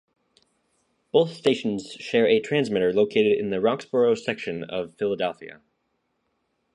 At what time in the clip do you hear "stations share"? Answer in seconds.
1.35-2.25